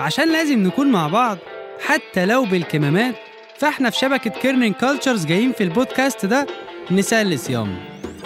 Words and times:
عشان 0.00 0.32
لازم 0.32 0.58
نكون 0.62 0.92
مع 0.92 1.08
بعض 1.08 1.38
حتى 1.86 2.26
لو 2.26 2.44
بالكمامات 2.44 3.14
فاحنا 3.58 3.90
في 3.90 3.96
شبكة 3.98 4.30
Kerning 4.30 4.72
Cultures 4.72 5.26
جايين 5.26 5.52
في 5.52 5.64
البودكاست 5.64 6.26
ده 6.26 6.46
نسلي 6.90 7.36
صيامنا 7.36 7.78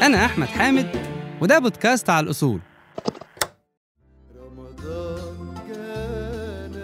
أنا 0.02 0.24
أحمد 0.24 0.46
حامد 0.46 1.06
وده 1.40 1.58
بودكاست 1.58 2.10
على 2.10 2.24
الأصول. 2.24 2.60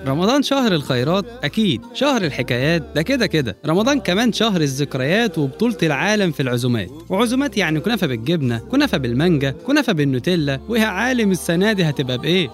رمضان 0.08 0.42
شهر 0.42 0.72
الخيرات؟ 0.72 1.24
أكيد 1.44 1.82
شهر 1.94 2.22
الحكايات 2.22 2.82
ده 2.94 3.02
كده 3.02 3.26
كده. 3.26 3.56
رمضان 3.66 4.00
كمان 4.00 4.32
شهر 4.32 4.60
الذكريات 4.60 5.38
وبطولة 5.38 5.76
العالم 5.82 6.32
في 6.32 6.42
العزومات. 6.42 6.90
وعزومات 7.08 7.56
يعني 7.56 7.80
كنافة 7.80 8.06
بالجبنة 8.06 8.58
كنافة 8.58 8.98
بالمانجا 8.98 9.50
كنافة 9.50 9.92
بالنوتيلا. 9.92 10.60
ويا 10.68 10.86
عالم 10.86 11.30
السنة 11.30 11.72
دي 11.72 11.84
هتبقى 11.84 12.18
بإيه؟ 12.18 12.50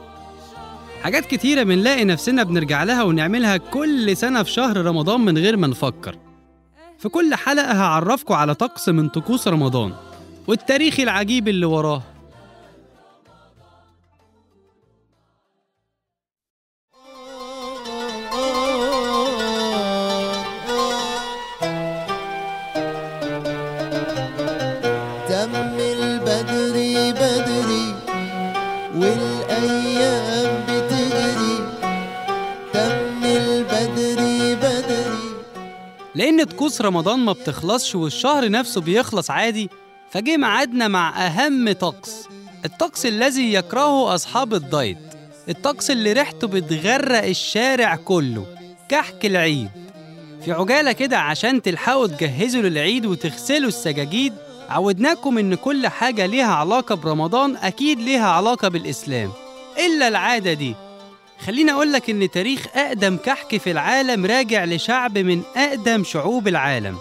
حاجات 1.03 1.27
كتيرة 1.27 1.63
بنلاقي 1.63 2.05
نفسنا 2.05 2.43
بنرجع 2.43 2.85
لها 2.85 3.03
ونعملها 3.03 3.57
كل 3.57 4.17
سنة 4.17 4.43
في 4.43 4.51
شهر 4.51 4.77
رمضان 4.77 5.21
من 5.21 5.39
غير 5.39 5.57
ما 5.57 5.67
نفكر. 5.67 6.17
في 6.99 7.09
كل 7.09 7.35
حلقة 7.35 7.73
هعرفكم 7.73 8.35
على 8.35 8.55
طقس 8.55 8.89
من 8.89 9.09
طقوس 9.09 9.49
رمضان. 9.49 9.93
والتاريخ 10.47 11.01
العجيب 11.01 11.49
اللي 11.49 11.67
وراه. 11.67 12.03
والأيام 28.95 30.65
بتجري 30.69 31.59
دم 32.75 33.25
البدري 33.25 34.55
بدري. 34.55 35.35
لأن 36.15 36.45
طقوس 36.45 36.81
رمضان 36.81 37.19
ما 37.19 37.33
بتخلصش 37.33 37.95
والشهر 37.95 38.51
نفسه 38.51 38.81
بيخلص 38.81 39.31
عادي 39.31 39.71
فجه 40.11 40.37
ميعادنا 40.37 40.89
مع 40.89 41.27
أهم 41.27 41.73
طقس. 41.73 42.29
الطقس 42.65 43.07
الذي 43.07 43.55
يكرهه 43.55 44.15
أصحاب 44.15 44.55
الدايت. 44.55 44.99
الطقس 45.49 45.91
اللي 45.91 46.13
ريحته 46.13 46.47
بتغرق 46.47 47.25
الشارع 47.25 47.97
كله. 47.97 48.47
كحك 48.89 49.27
العيد. 49.27 49.71
في 50.45 50.53
عجالة 50.53 50.93
كده 50.93 51.19
عشان 51.19 51.63
تلحقوا 51.63 52.07
تجهزوا 52.07 52.63
للعيد 52.63 53.07
وتغسلوا 53.07 53.69
السجاجيد 53.69 54.33
عودناكم 54.69 55.39
إن 55.39 55.55
كل 55.55 55.89
حاجة 55.89 56.27
ليها 56.27 56.55
علاقة 56.55 56.95
برمضان 56.95 57.57
أكيد 57.57 58.01
ليها 58.01 58.29
علاقة 58.29 58.69
بالإسلام. 58.69 59.31
إلا 59.87 60.09
العادة 60.09 60.53
دي. 60.53 60.75
خليني 61.47 61.73
أقول 61.73 61.93
لك 61.93 62.11
إن 62.11 62.31
تاريخ 62.31 62.67
أقدم 62.75 63.17
كحك 63.17 63.57
في 63.57 63.71
العالم 63.71 64.27
راجع 64.27 64.65
لشعب 64.65 65.19
من 65.19 65.43
أقدم 65.57 66.05
شعوب 66.05 66.49
العالم. 66.49 66.99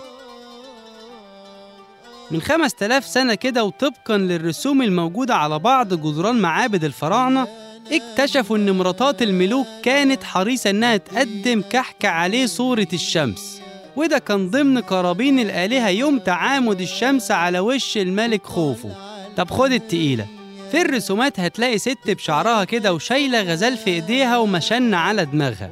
من 2.32 2.42
5000 2.42 3.06
سنة 3.06 3.34
كده 3.36 3.64
وطبقا 3.64 4.18
للرسوم 4.18 4.82
الموجودة 4.82 5.36
على 5.36 5.60
بعض 5.60 5.94
جدران 5.94 6.36
معابد 6.36 6.84
الفراعنة 6.84 7.48
اكتشفوا 7.92 8.58
إن 8.58 8.72
مراتات 8.72 9.22
الملوك 9.22 9.68
كانت 9.84 10.24
حريصة 10.24 10.70
إنها 10.70 10.98
تقدم 10.98 11.62
كحك 11.70 12.06
عليه 12.06 12.46
صورة 12.46 12.88
الشمس. 12.94 13.63
وده 13.96 14.18
كان 14.20 14.50
ضمن 14.50 14.78
قرابين 14.82 15.40
الآلهة 15.40 15.90
يوم 15.90 16.20
تعامد 16.20 16.82
الشمس 16.82 17.32
على 17.32 17.60
وش 17.60 17.98
الملك 17.98 18.46
خوفو. 18.46 18.90
طب 19.38 19.52
خد 19.52 19.72
التقيلة. 19.72 20.28
في 20.72 20.82
الرسومات 20.82 21.40
هتلاقي 21.40 21.78
ست 21.78 22.10
بشعرها 22.10 22.64
كده 22.64 22.94
وشايلة 22.94 23.42
غزال 23.42 23.78
في 23.78 23.90
إيديها 23.90 24.38
ومشنة 24.38 24.98
على 24.98 25.26
دماغها. 25.26 25.70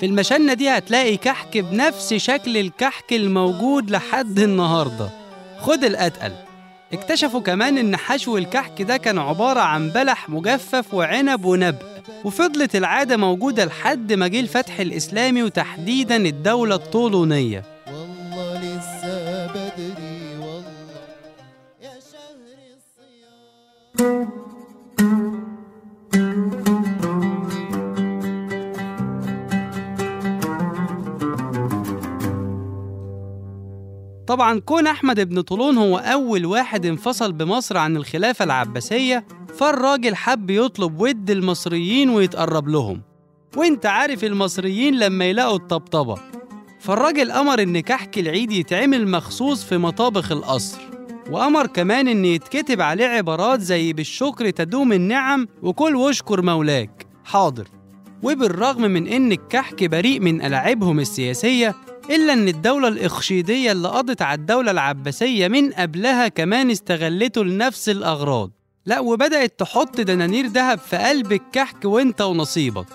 في 0.00 0.06
المشنة 0.06 0.54
دي 0.54 0.68
هتلاقي 0.68 1.16
كحك 1.16 1.58
بنفس 1.58 2.14
شكل 2.14 2.56
الكحك 2.56 3.12
الموجود 3.12 3.90
لحد 3.90 4.38
النهاردة. 4.38 5.10
خد 5.60 5.84
الأتقل. 5.84 6.32
اكتشفوا 6.92 7.40
كمان 7.40 7.78
إن 7.78 7.96
حشو 7.96 8.38
الكحك 8.38 8.82
ده 8.82 8.96
كان 8.96 9.18
عبارة 9.18 9.60
عن 9.60 9.90
بلح 9.90 10.28
مجفف 10.28 10.94
وعنب 10.94 11.44
ونبق 11.44 11.99
وفضلت 12.24 12.76
العادة 12.76 13.16
موجودة 13.16 13.64
لحد 13.64 14.12
ما 14.12 14.28
جه 14.28 14.40
الفتح 14.40 14.80
الإسلامي 14.80 15.42
وتحديدا 15.42 16.16
الدولة 16.16 16.74
الطولونية. 16.74 17.64
طبعا 34.26 34.60
كون 34.60 34.86
أحمد 34.86 35.20
بن 35.20 35.40
طولون 35.40 35.78
هو 35.78 35.98
أول 35.98 36.46
واحد 36.46 36.86
انفصل 36.86 37.32
بمصر 37.32 37.76
عن 37.76 37.96
الخلافة 37.96 38.44
العباسية 38.44 39.24
فالراجل 39.60 40.16
حب 40.16 40.50
يطلب 40.50 41.00
ود 41.00 41.30
المصريين 41.30 42.10
ويتقرب 42.10 42.68
لهم. 42.68 43.02
وانت 43.56 43.86
عارف 43.86 44.24
المصريين 44.24 44.98
لما 44.98 45.24
يلاقوا 45.24 45.56
الطبطبة. 45.56 46.18
فالراجل 46.80 47.30
أمر 47.30 47.62
إن 47.62 47.80
كحك 47.80 48.18
العيد 48.18 48.52
يتعمل 48.52 49.08
مخصوص 49.08 49.64
في 49.64 49.78
مطابخ 49.78 50.32
القصر. 50.32 50.78
وأمر 51.30 51.66
كمان 51.66 52.08
إن 52.08 52.24
يتكتب 52.24 52.80
عليه 52.80 53.06
عبارات 53.06 53.60
زي 53.60 53.92
بالشكر 53.92 54.50
تدوم 54.50 54.92
النعم 54.92 55.48
وكل 55.62 55.96
واشكر 55.96 56.42
مولاك. 56.42 57.06
حاضر. 57.24 57.68
وبالرغم 58.22 58.82
من 58.82 59.06
إن 59.06 59.32
الكحك 59.32 59.84
بريء 59.84 60.20
من 60.20 60.42
ألاعيبهم 60.42 61.00
السياسية 61.00 61.74
إلا 62.10 62.32
إن 62.32 62.48
الدولة 62.48 62.88
الإخشيدية 62.88 63.72
اللي 63.72 63.88
قضت 63.88 64.22
على 64.22 64.38
الدولة 64.38 64.70
العباسية 64.70 65.48
من 65.48 65.72
قبلها 65.72 66.28
كمان 66.28 66.70
استغلته 66.70 67.44
لنفس 67.44 67.88
الأغراض. 67.88 68.59
لا 68.86 69.00
وبدأت 69.00 69.58
تحط 69.60 70.00
دنانير 70.00 70.46
ذهب 70.46 70.78
في 70.78 70.96
قلب 70.96 71.32
الكحك 71.32 71.84
وانت 71.84 72.20
ونصيبك. 72.20 72.86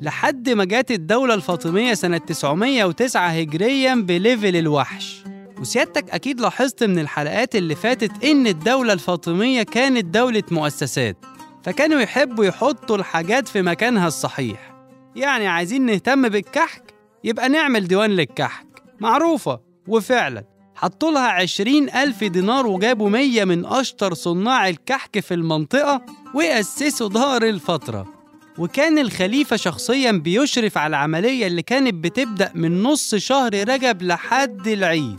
لحد 0.00 0.50
ما 0.50 0.64
جت 0.64 0.90
الدولة 0.90 1.34
الفاطمية 1.34 1.94
سنة 1.94 2.18
909 2.18 3.28
هجريا 3.28 3.94
بليفل 3.94 4.56
الوحش. 4.56 5.24
وسيادتك 5.60 6.10
أكيد 6.10 6.40
لاحظت 6.40 6.84
من 6.84 6.98
الحلقات 6.98 7.56
اللي 7.56 7.74
فاتت 7.74 8.24
إن 8.24 8.46
الدولة 8.46 8.92
الفاطمية 8.92 9.62
كانت 9.62 10.04
دولة 10.04 10.42
مؤسسات 10.50 11.16
فكانوا 11.62 12.00
يحبوا 12.00 12.44
يحطوا 12.44 12.96
الحاجات 12.96 13.48
في 13.48 13.62
مكانها 13.62 14.06
الصحيح. 14.08 14.74
يعني 15.16 15.46
عايزين 15.48 15.86
نهتم 15.86 16.28
بالكحك 16.28 16.94
يبقى 17.24 17.48
نعمل 17.48 17.86
ديوان 17.88 18.10
للكحك. 18.10 18.66
معروفة 19.00 19.60
وفعلا. 19.88 20.53
حطوا 20.74 21.10
لها 21.10 21.28
عشرين 21.28 21.90
ألف 21.90 22.24
دينار 22.24 22.66
وجابوا 22.66 23.10
مية 23.10 23.44
من 23.44 23.66
أشطر 23.66 24.14
صناع 24.14 24.68
الكحك 24.68 25.20
في 25.20 25.34
المنطقة 25.34 26.02
وأسسوا 26.34 27.08
دار 27.08 27.42
الفترة. 27.42 28.06
وكان 28.58 28.98
الخليفة 28.98 29.56
شخصيا 29.56 30.12
بيشرف 30.12 30.78
على 30.78 30.90
العملية 30.90 31.46
اللي 31.46 31.62
كانت 31.62 31.94
بتبدأ 31.94 32.52
من 32.54 32.82
نص 32.82 33.14
شهر 33.14 33.68
رجب 33.68 34.02
لحد 34.02 34.68
العيد. 34.68 35.16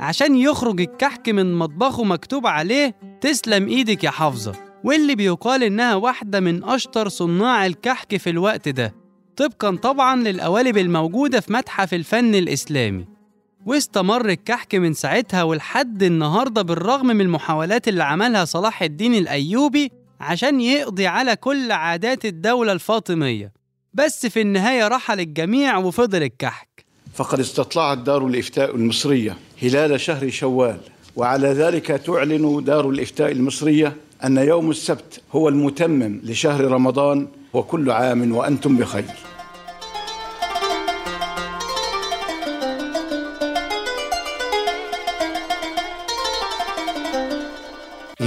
عشان 0.00 0.36
يخرج 0.36 0.80
الكحك 0.80 1.28
من 1.28 1.54
مطبخه 1.54 2.04
مكتوب 2.04 2.46
عليه 2.46 2.94
تسلم 3.20 3.68
إيدك 3.68 4.04
يا 4.04 4.10
حافظة 4.10 4.52
واللي 4.84 5.14
بيقال 5.14 5.62
إنها 5.62 5.94
واحدة 5.94 6.40
من 6.40 6.64
أشطر 6.64 7.08
صناع 7.08 7.66
الكحك 7.66 8.16
في 8.16 8.30
الوقت 8.30 8.68
ده. 8.68 8.94
طبقا 9.36 9.76
طبعا 9.76 10.16
للقوالب 10.16 10.78
الموجودة 10.78 11.40
في 11.40 11.52
متحف 11.52 11.94
الفن 11.94 12.34
الإسلامي. 12.34 13.17
واستمر 13.66 14.28
الكحك 14.28 14.74
من 14.74 14.94
ساعتها 14.94 15.42
ولحد 15.42 16.02
النهاردة 16.02 16.62
بالرغم 16.62 17.06
من 17.06 17.20
المحاولات 17.20 17.88
اللي 17.88 18.04
عملها 18.04 18.44
صلاح 18.44 18.82
الدين 18.82 19.14
الأيوبي 19.14 19.90
عشان 20.20 20.60
يقضي 20.60 21.06
على 21.06 21.36
كل 21.36 21.72
عادات 21.72 22.24
الدولة 22.24 22.72
الفاطمية. 22.72 23.52
بس 23.94 24.26
في 24.26 24.40
النهاية 24.40 24.88
رحل 24.88 25.20
الجميع 25.20 25.76
وفضل 25.76 26.22
الكحك. 26.22 26.84
فقد 27.14 27.40
استطلعت 27.40 27.98
دار 27.98 28.26
الإفتاء 28.26 28.74
المصرية 28.74 29.36
هلال 29.62 30.00
شهر 30.00 30.30
شوال 30.30 30.78
وعلى 31.16 31.48
ذلك 31.48 31.86
تعلن 31.86 32.64
دار 32.64 32.90
الإفتاء 32.90 33.32
المصرية 33.32 33.96
أن 34.24 34.36
يوم 34.36 34.70
السبت 34.70 35.20
هو 35.32 35.48
المتمم 35.48 36.20
لشهر 36.24 36.64
رمضان 36.64 37.28
وكل 37.52 37.90
عام 37.90 38.32
وأنتم 38.32 38.76
بخير. 38.76 39.27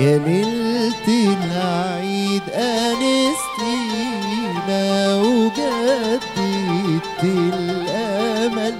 يا 0.01 0.17
ليلة 0.17 1.07
العيد 1.07 2.41
أنستينا 2.53 4.01
وجددت 5.15 6.23
الأمل. 7.23 8.75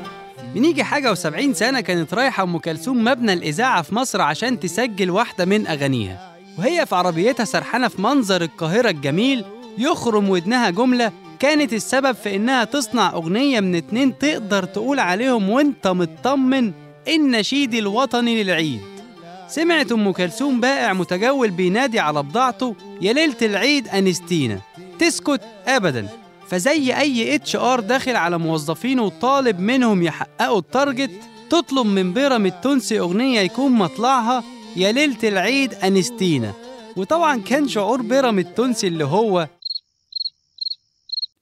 من 0.56 0.65
يجي 0.65 0.83
حاجة 0.83 1.12
وسبعين 1.12 1.53
سنة 1.53 1.81
كانت 1.81 2.13
رايحة 2.13 2.44
أم 2.44 2.57
كلثوم 2.57 3.03
مبنى 3.03 3.33
الإذاعة 3.33 3.81
في 3.81 3.95
مصر 3.95 4.21
عشان 4.21 4.59
تسجل 4.59 5.12
واحدة 5.12 5.45
من 5.45 5.68
أغانيها. 5.68 6.35
وهي 6.57 6.85
في 6.85 6.95
عربيتها 6.95 7.45
سرحانة 7.45 7.88
في 7.88 8.01
منظر 8.01 8.41
القاهرة 8.41 8.89
الجميل 8.89 9.45
يخرم 9.77 10.29
ودنها 10.29 10.69
جملة 10.69 11.12
كانت 11.39 11.73
السبب 11.73 12.12
في 12.12 12.35
إنها 12.35 12.63
تصنع 12.63 13.13
أغنية 13.13 13.59
من 13.59 13.75
اتنين 13.75 14.18
تقدر 14.18 14.63
تقول 14.63 15.00
عليهم 15.00 15.50
وأنت 15.50 15.88
مطمن 15.88 16.71
النشيد 17.07 17.73
الوطني 17.73 18.44
للعيد. 18.44 18.91
سمعت 19.51 19.92
أم 19.92 20.12
كلثوم 20.12 20.59
بائع 20.59 20.94
متجول 20.94 21.50
بينادي 21.50 22.00
على 22.00 22.24
بضاعته 22.24 22.75
يا 23.01 23.13
ليلة 23.13 23.36
العيد 23.42 23.88
أنستينا 23.88 24.59
تسكت 25.00 25.42
أبدا. 25.68 26.07
فزي 26.48 26.94
أي 26.98 27.36
HR 27.36 27.80
داخل 27.80 28.15
على 28.15 28.38
موظفينه 28.38 29.03
وطالب 29.03 29.59
منهم 29.59 30.03
يحققوا 30.03 30.59
ال 30.60 30.67
target 30.67 31.12
تطلب 31.50 31.86
من 31.86 32.13
بيرم 32.13 32.45
التونسي 32.45 33.00
أغنية 33.00 33.39
يكون 33.39 33.71
مطلعها 33.71 34.44
يا 34.75 34.92
ليلة 34.92 35.18
العيد 35.24 35.74
أنستينا. 35.74 36.54
وطبعا 36.97 37.42
كان 37.42 37.68
شعور 37.68 38.01
بيرم 38.01 38.39
التونسي 38.39 38.88
اللي 38.88 39.06
هو 39.06 39.47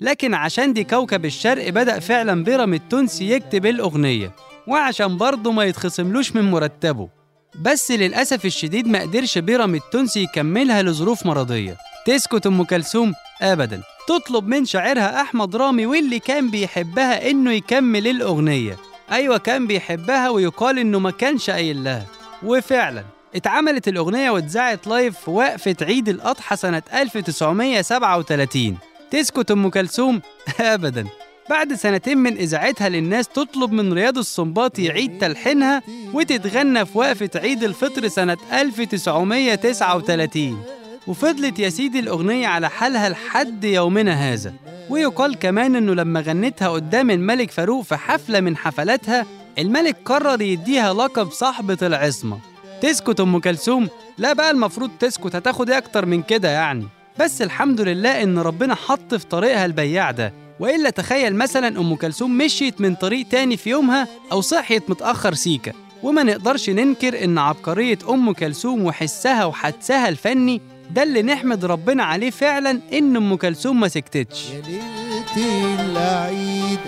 لكن 0.02 0.34
عشان 0.34 0.74
دي 0.74 0.84
كوكب 0.84 1.26
الشرق 1.26 1.70
بدأ 1.70 2.00
فعلا 2.00 2.44
بيرم 2.44 2.74
التونسي 2.74 3.30
يكتب 3.30 3.66
الأغنية 3.66 4.32
وعشان 4.68 5.18
برضه 5.18 5.52
ما 5.52 5.64
يتخصملوش 5.64 6.36
من 6.36 6.52
مرتبه. 6.52 7.19
بس 7.56 7.92
للأسف 7.92 8.46
الشديد 8.46 8.88
ما 8.88 9.02
قدرش 9.02 9.38
بيرم 9.38 9.76
التونسي 9.76 10.24
يكملها 10.24 10.82
لظروف 10.82 11.26
مرضية. 11.26 11.78
تسكت 12.06 12.48
أم 12.48 12.64
كلثوم 12.64 13.14
أبدا. 13.42 13.82
تطلب 14.08 14.48
من 14.48 14.66
شاعرها 14.66 15.22
أحمد 15.22 15.56
رامي 15.56 15.86
واللي 15.86 16.20
كان 16.20 16.52
بيحبها 16.52 17.30
إنه 17.30 17.52
يكمل 17.52 18.08
الأغنية. 18.08 18.78
أيوة 19.12 19.38
كان 19.38 19.68
بيحبها 19.68 20.30
ويقال 20.30 20.80
إنه 20.80 21.00
ما 21.00 21.12
كانش 21.12 21.50
قايل 21.50 21.84
لها. 21.84 22.06
وفعلا 22.44 23.04
اتعملت 23.36 23.88
الأغنية 23.88 24.30
واتذاعت 24.30 24.88
لايف 24.88 25.20
في 25.20 25.32
وقفة 25.32 25.76
عيد 25.82 26.10
الأضحى 26.10 26.56
سنة 26.56 26.84
1937 26.94 28.78
تسكت 29.12 29.52
أم 29.52 29.70
كلثوم 29.70 30.22
أبدا. 30.60 31.08
بعد 31.50 31.74
سنتين 31.74 32.18
من 32.18 32.38
إذاعتها 32.38 32.90
للناس 32.90 33.28
تطلب 33.28 33.72
من 33.72 33.94
رياض 33.94 34.18
السنباطي 34.18 34.84
يعيد 34.84 35.18
تلحينها 35.18 35.82
وتتغنى 36.14 36.86
في 36.86 36.98
وقفة 36.98 37.30
عيد 37.36 37.64
الفطر 37.64 38.08
سنة 38.08 38.38
1939 38.54 40.64
وفضلت 41.08 41.60
يا 41.60 41.70
سيدي 41.70 42.00
الأغنية 42.00 42.48
على 42.48 42.70
حالها 42.70 43.10
لحد 43.10 43.64
يومنا 43.64 44.14
هذا. 44.34 44.54
ويقال 44.90 45.36
كمان 45.40 45.76
إنه 45.76 45.94
لما 45.94 46.22
غنتها 46.22 46.70
قدام 46.70 47.12
الملك 47.12 47.52
فاروق 47.52 47.84
في 47.84 47.96
حفلة 47.96 48.40
من 48.40 48.58
حفلاتها 48.58 49.26
الملك 49.60 49.98
قرر 50.06 50.42
يديها 50.42 50.94
لقب 50.94 51.32
صاحبة 51.32 51.78
العصمة. 51.82 52.40
تسكت 52.82 53.20
أم 53.20 53.40
كلثوم؟ 53.40 53.90
لا 54.18 54.34
بقى 54.34 54.52
المفروض 54.52 54.90
تسكت 55.00 55.36
هتاخد 55.36 55.70
إيه 55.70 55.78
أكتر 55.78 56.06
من 56.06 56.22
كده 56.24 56.50
يعني؟ 56.50 56.88
بس 57.20 57.42
الحمد 57.42 57.82
لله 57.82 58.24
إن 58.24 58.40
ربنا 58.40 58.76
حط 58.76 59.16
في 59.16 59.26
طريقها 59.26 59.66
البياع 59.66 60.12
ده. 60.12 60.34
وإلا 60.60 60.90
تخيل 60.90 61.36
مثلا 61.36 61.68
أم 61.68 61.96
كلثوم 61.96 62.38
مشيت 62.38 62.82
من 62.82 62.96
طريق 62.96 63.28
تاني 63.28 63.58
في 63.58 63.70
يومها 63.70 64.08
أو 64.32 64.42
صحيت 64.42 64.90
متأخر 64.90 65.34
سيكا. 65.34 65.74
وما 66.04 66.24
نقدرش 66.24 66.70
ننكر 66.70 67.24
إن 67.24 67.38
عبقرية 67.38 67.98
أم 68.10 68.32
كلثوم 68.32 68.86
وحسها 68.86 69.46
وحدسها 69.46 70.10
الفني 70.10 70.62
ده 70.92 71.04
اللي 71.04 71.22
نحمد 71.22 71.66
ربنا 71.66 72.04
عليه 72.04 72.30
فعلا 72.30 72.80
إن 72.94 73.16
أم 73.16 73.36
كلثوم 73.36 73.80
ما 73.80 73.88
سكتتش. 73.88 74.46
يا 74.50 74.62
ليلة 74.68 75.82
العيد 75.82 76.80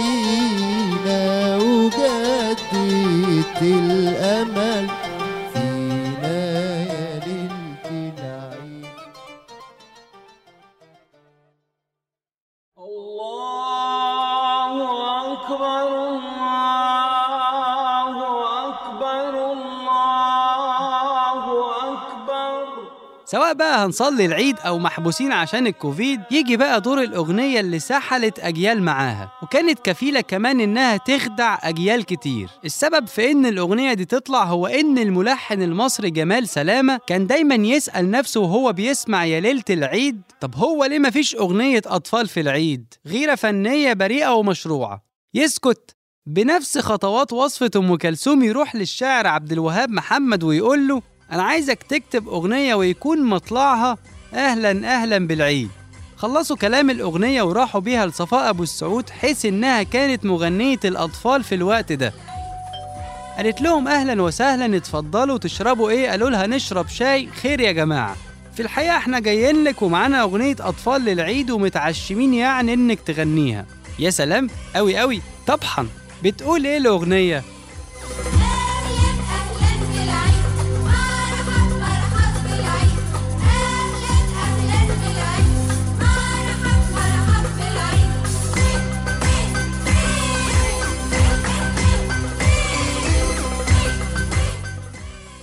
أنستينا 0.00 1.56
وجددت 1.56 3.62
الأمل 3.62 4.90
أكبر 15.52 16.10
الله 17.50 18.68
أكبر 18.68 19.52
الله 19.52 21.46
أكبر. 21.92 22.66
سواء 23.24 23.54
بقى 23.54 23.84
هنصلي 23.84 24.24
العيد 24.26 24.56
أو 24.66 24.78
محبوسين 24.78 25.32
عشان 25.32 25.66
الكوفيد 25.66 26.20
يجي 26.30 26.56
بقى 26.56 26.80
دور 26.80 27.02
الأغنية 27.02 27.60
اللي 27.60 27.78
سحلت 27.78 28.38
أجيال 28.40 28.82
معاها 28.82 29.32
وكانت 29.42 29.78
كفيلة 29.78 30.20
كمان 30.20 30.60
إنها 30.60 30.96
تخدع 30.96 31.58
أجيال 31.62 32.04
كتير. 32.04 32.50
السبب 32.64 33.06
في 33.06 33.30
إن 33.30 33.46
الأغنية 33.46 33.92
دي 33.94 34.04
تطلع 34.04 34.44
هو 34.44 34.66
إن 34.66 34.98
الملحن 34.98 35.62
المصري 35.62 36.10
جمال 36.10 36.48
سلامة 36.48 37.00
كان 37.06 37.26
دايما 37.26 37.54
يسأل 37.54 38.10
نفسه 38.10 38.40
وهو 38.40 38.72
بيسمع 38.72 39.24
يا 39.24 39.40
ليلة 39.40 39.64
العيد 39.70 40.22
طب 40.40 40.54
هو 40.54 40.84
ليه 40.84 40.98
مفيش 40.98 41.36
أغنية 41.36 41.82
أطفال 41.86 42.28
في 42.28 42.40
العيد؟ 42.40 42.94
غيرة 43.06 43.34
فنية 43.34 43.92
بريئة 43.92 44.28
ومشروعة. 44.34 45.09
يسكت. 45.34 45.96
بنفس 46.26 46.78
خطوات 46.78 47.32
وصفة 47.32 47.70
أم 47.76 47.96
كلثوم 47.96 48.42
يروح 48.42 48.76
للشاعر 48.76 49.26
عبد 49.26 49.52
الوهاب 49.52 49.90
محمد 49.90 50.42
ويقول 50.44 50.88
له 50.88 51.02
أنا 51.32 51.42
عايزك 51.42 51.82
تكتب 51.82 52.28
أغنية 52.28 52.74
ويكون 52.74 53.22
مطلعها 53.24 53.98
أهلا 54.34 54.70
أهلا 54.94 55.26
بالعيد. 55.26 55.68
خلصوا 56.16 56.56
كلام 56.56 56.90
الأغنية 56.90 57.42
وراحوا 57.42 57.80
بيها 57.80 58.06
لصفاء 58.06 58.50
أبو 58.50 58.62
السعود 58.62 59.10
حيث 59.10 59.44
إنها 59.46 59.82
كانت 59.82 60.24
مغنية 60.24 60.80
الأطفال 60.84 61.44
في 61.44 61.54
الوقت 61.54 61.92
ده. 61.92 62.12
قالت 63.36 63.60
لهم 63.60 63.88
أهلا 63.88 64.22
وسهلا 64.22 64.76
اتفضلوا 64.76 65.38
تشربوا 65.38 65.90
إيه؟ 65.90 66.10
قالوا 66.10 66.30
لها 66.30 66.46
نشرب 66.46 66.88
شاي. 66.88 67.26
خير 67.26 67.60
يا 67.60 67.72
جماعة. 67.72 68.16
في 68.56 68.62
الحقيقة 68.62 68.96
إحنا 68.96 69.20
جايين 69.20 69.64
لك 69.64 69.82
ومعانا 69.82 70.22
أغنية 70.22 70.56
أطفال 70.60 71.04
للعيد 71.04 71.50
ومتعشمين 71.50 72.34
يعني 72.34 72.74
إنك 72.74 73.00
تغنيها. 73.00 73.66
يا 74.00 74.10
سلام 74.10 74.50
أوي 74.76 75.02
أوي. 75.02 75.22
طبعا 75.46 75.88
بتقول 76.22 76.66
مرحب 81.80 82.44
بالعيد 82.44 83.00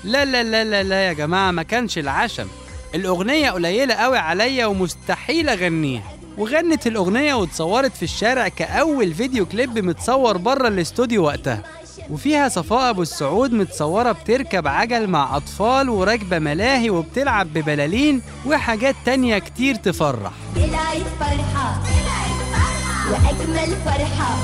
لا 0.04 0.26
لا 0.26 0.44
لا 0.44 0.64
لا 0.64 0.84
لا 0.84 1.08
يا 1.08 1.14
جماعة 1.14 1.52
ما 1.52 1.64
كانش 1.64 1.98
العشم. 1.98 2.48
الأغنية 2.96 3.52
قليلة 3.52 3.94
قوي 3.94 4.18
عليا 4.18 4.66
ومستحيل 4.66 5.50
أغنيها. 5.50 6.17
وغنت 6.38 6.88
الأغنية 6.88 7.34
واتصورت 7.34 7.96
في 7.96 8.03
الشارع 8.03 8.48
كأول 8.48 9.13
فيديو 9.13 9.46
كليب 9.46 9.79
متصور 9.79 10.38
بره 10.38 10.67
الاستوديو 10.67 11.24
وقتها. 11.25 11.63
وفيها 12.10 12.50
صفاء 12.50 12.89
أبو 12.89 13.01
السعود 13.01 13.53
متصورة 13.53 14.12
بتركب 14.12 14.67
عجل 14.67 15.08
مع 15.08 15.38
أطفال 15.38 15.89
وراكبة 15.89 16.39
ملاهي 16.39 16.89
وبتلعب 16.89 17.53
ببلالين 17.53 18.22
وحاجات 18.46 18.96
تانية 19.06 19.38
كتير 19.38 19.75
تفرح. 19.75 20.32
فرحة. 21.20 21.82
وأجمل 23.12 23.75
فرحة. 23.86 24.38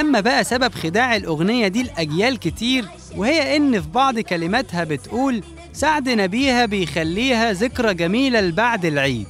أما 0.00 0.20
بقى 0.20 0.44
سبب 0.44 0.74
خداع 0.74 1.16
الأغنية 1.16 1.68
دي 1.68 1.82
لأجيال 1.82 2.38
كتير 2.38 2.84
وهي 3.16 3.56
إن 3.56 3.80
في 3.80 3.88
بعض 3.88 4.18
كلماتها 4.18 4.84
بتقول 4.84 5.42
سعد 5.72 6.08
نبيها 6.08 6.66
بيخليها 6.66 7.52
ذكرى 7.52 7.94
جميلة 7.94 8.40
لبعد 8.40 8.84
العيد. 8.84 9.26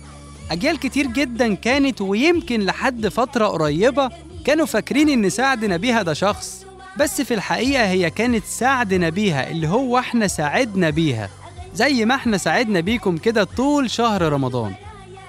أجيال 0.53 0.79
كتير 0.79 1.07
جدا 1.07 1.55
كانت 1.55 2.01
ويمكن 2.01 2.61
لحد 2.61 3.09
فترة 3.09 3.47
قريبة 3.47 4.11
كانوا 4.45 4.67
فاكرين 4.67 5.09
إن 5.09 5.31
سعد 5.31 5.65
نبيها 5.65 6.03
ده 6.03 6.13
شخص. 6.13 6.67
بس 6.99 7.21
في 7.21 7.35
الحقيقة 7.35 7.85
هي 7.87 8.11
كانت 8.11 8.45
سعد 8.45 8.95
نبيها 8.95 9.51
اللي 9.51 9.69
هو 9.69 9.99
إحنا 9.99 10.27
ساعدنا 10.27 10.91
بيها 10.91 11.31
زي 11.75 12.05
ما 12.05 12.15
إحنا 12.15 12.37
ساعدنا 12.37 12.81
بيكم 12.81 13.17
كده 13.17 13.45
طول 13.45 13.91
شهر 13.91 14.23
رمضان. 14.23 14.75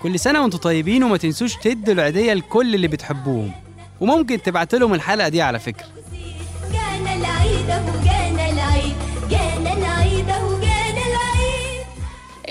كل 0.02 0.20
سنة 0.20 0.42
وأنتم 0.42 0.58
طيبين 0.58 1.04
وما 1.04 1.18
تنسوش 1.18 1.56
تدوا 1.56 1.94
العيدية 1.94 2.34
لكل 2.34 2.76
اللي 2.76 2.88
بتحبوهم. 2.88 3.52
وممكن 4.02 4.42
تبعت 4.42 4.76
لهم 4.76 4.94
الحلقة 4.94 5.30
دي 5.30 5.42
على 5.42 5.60
فكرة. 5.60 5.86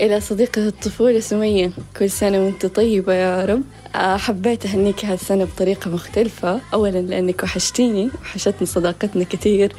إلى 0.05 0.19
صديقة 0.19 0.67
الطفولة 0.67 1.19
سمية 1.19 1.71
كل 1.97 2.09
سنة 2.09 2.45
وأنت 2.45 2.65
طيبة 2.65 3.13
يا 3.13 3.45
رب. 3.45 3.63
حبيت 3.95 4.65
أهنيك 4.65 5.05
هالسنة 5.05 5.43
بطريقة 5.45 5.91
مختلفة. 5.91 6.59
أولا 6.73 6.99
لأنك 6.99 7.43
وحشتيني 7.43 8.09
وحشتني 8.21 8.67
صداقتنا 8.67 9.23
كتير 9.23 9.75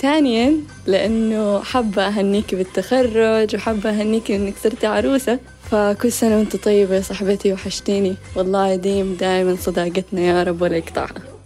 ثانيا 0.00 0.52
لأنه 0.86 1.60
حابة 1.60 2.06
أهنيك 2.06 2.54
بالتخرج 2.54 3.54
وحابة 3.54 3.90
أهنيك 3.90 4.30
إنك 4.30 4.54
صرتي 4.62 4.86
عروسة. 4.86 5.38
فكل 5.70 6.12
سنة 6.12 6.36
وأنت 6.36 6.56
طيبة 6.56 6.94
يا 6.94 7.00
صاحبتي 7.00 7.52
وحشتيني. 7.52 8.14
والله 8.36 8.68
يديم 8.68 9.14
دائما 9.20 9.56
صداقتنا 9.60 10.20
يا 10.20 10.42
رب 10.42 10.62
ولا 10.62 10.76
يقطعها. 10.76 11.37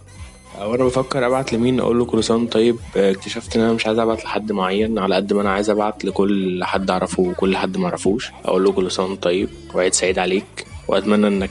أو 0.63 0.75
أنا 0.75 0.83
بفكر 0.83 1.27
أبعت 1.27 1.53
لمين؟ 1.53 1.79
أقول 1.79 1.99
له 1.99 2.05
كل 2.05 2.23
سنة 2.23 2.47
طيب. 2.47 2.77
اكتشفت 2.95 3.55
إن 3.55 3.61
أنا 3.61 3.73
مش 3.73 3.87
عايز 3.87 3.99
أبعت 3.99 4.23
لحد 4.25 4.51
معين 4.51 4.99
على 4.99 5.15
قد 5.15 5.33
ما 5.33 5.41
أنا 5.41 5.51
عايز 5.51 5.69
أبعت 5.69 6.05
لكل 6.05 6.63
حد 6.63 6.89
أعرفه 6.89 7.23
وكل 7.23 7.57
حد 7.57 7.77
ما 7.77 7.85
أعرفوش. 7.85 8.31
أقول 8.45 8.63
له 8.63 8.71
كل 8.71 8.91
سنة 8.91 9.15
طيب 9.15 9.49
وعيد 9.73 9.93
سعيد 9.93 10.19
عليك. 10.19 10.65
وأتمنى 10.87 11.27
إنك 11.27 11.49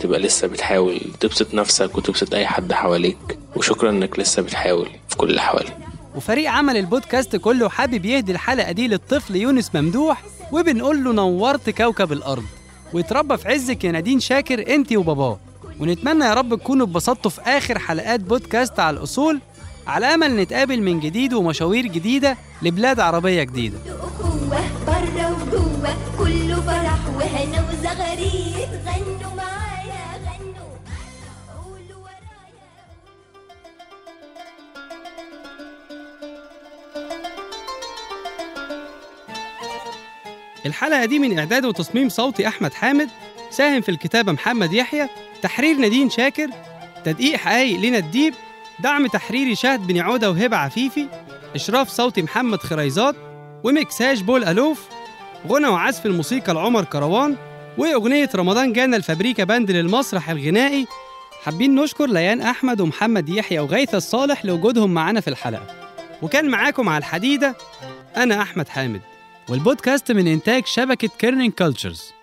تبقى 0.00 0.20
لسه 0.20 0.48
بتحاول 0.48 1.00
تبسط 1.20 1.54
نفسك 1.54 1.96
وتبسط 1.98 2.34
أي 2.34 2.46
حد 2.46 2.72
حواليك. 2.72 3.38
وشكرا 3.56 3.90
إنك 3.90 4.18
لسه 4.18 4.42
بتحاول 4.42 4.88
في 5.08 5.16
كل 5.16 5.30
الاحوال 5.30 5.64
وفريق 6.16 6.50
عمل 6.50 6.76
البودكاست 6.76 7.36
كله 7.36 7.68
حابب 7.68 8.04
يهدي 8.04 8.32
الحلقة 8.32 8.72
دي 8.72 8.88
للطفل 8.88 9.36
يونس 9.36 9.74
ممدوح 9.74 10.22
وبنقول 10.52 11.04
له 11.04 11.12
نورت 11.12 11.70
كوكب 11.70 12.12
الأرض. 12.12 12.44
ويتربى 12.92 13.36
في 13.36 13.48
عزك 13.48 13.84
يا 13.84 13.92
نادين 13.92 14.20
شاكر 14.20 14.74
انت 14.74 14.92
وباباه. 14.92 15.38
ونتمنى 15.80 16.24
يا 16.24 16.34
رب 16.34 16.54
تكونوا 16.54 16.86
اتبسطتوا 16.86 17.30
في 17.30 17.40
آخر 17.40 17.78
حلقات 17.78 18.20
بودكاست 18.20 18.80
على 18.80 18.96
الأصول. 18.96 19.40
على 19.86 20.06
أمل 20.06 20.36
نتقابل 20.36 20.82
من 20.82 21.00
جديد 21.00 21.34
ومشاوير 21.34 21.86
جديدة 21.86 22.36
لبلاد 22.62 23.00
عربية 23.00 23.42
جديدة. 23.42 23.78
أخوة 23.88 24.62
برا 24.86 25.28
وجوة 25.28 25.96
كله 26.18 26.60
فرح 26.60 26.98
وهنا 27.16 27.68
وزغاريد 27.68 28.68
غنوا 28.86 29.34
معايا 29.36 30.04
غنوا 30.26 30.72
قولوا 31.56 32.00
ورايا. 32.02 32.64
الحلقة 40.66 41.04
دي 41.04 41.18
من 41.18 41.38
إعداد 41.38 41.64
وتصميم 41.64 42.08
صوتي 42.08 42.48
أحمد 42.48 42.74
حامد. 42.74 43.08
ساهم 43.56 43.80
في 43.80 43.88
الكتابة 43.88 44.32
محمد 44.32 44.72
يحيى 44.72 45.08
تحرير 45.42 45.76
نادين 45.76 46.10
شاكر 46.10 46.48
تدقيق 47.04 47.36
حقايق 47.36 47.78
لينا 47.78 47.98
الديب 47.98 48.34
دعم 48.80 49.06
تحريري 49.06 49.54
شهد 49.54 49.86
بن 49.86 49.98
عودة 49.98 50.30
وهبة 50.30 50.56
عفيفي 50.56 51.06
إشراف 51.54 51.88
صوتي 51.88 52.22
محمد 52.22 52.62
خريزات 52.62 53.16
ومكساج 53.64 54.22
بول 54.22 54.44
ألوف 54.44 54.88
غنى 55.48 55.66
وعزف 55.66 56.06
الموسيقى 56.06 56.54
لعمر 56.54 56.84
كروان 56.84 57.36
وأغنية 57.78 58.30
رمضان 58.34 58.72
جانا 58.72 58.96
الفابريكا 58.96 59.44
باند 59.44 59.70
للمسرح 59.70 60.30
الغنائي. 60.30 60.86
حابين 61.44 61.74
نشكر 61.74 62.06
ليان 62.06 62.40
أحمد 62.40 62.80
ومحمد 62.80 63.28
يحيى 63.28 63.58
وغيث 63.58 63.94
الصالح 63.94 64.44
لوجودهم 64.44 64.94
معانا 64.94 65.20
في 65.20 65.28
الحلقة. 65.28 65.66
وكان 66.22 66.48
معاكم 66.48 66.88
على 66.88 66.98
الحديدة 66.98 67.56
أنا 68.16 68.42
أحمد 68.42 68.68
حامد. 68.68 69.00
والبودكاست 69.48 70.12
من 70.12 70.26
إنتاج 70.26 70.66
شبكة 70.66 71.08
Kerning 71.18 71.52
Cultures 71.52 72.15